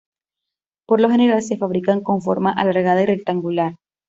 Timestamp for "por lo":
0.87-1.11